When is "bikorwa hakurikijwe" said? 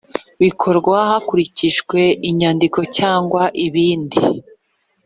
0.43-1.99